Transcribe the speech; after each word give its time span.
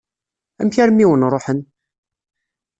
Amek 0.59 0.75
armi 0.83 1.01
i 1.03 1.05
wen-ṛuḥen? 1.09 1.59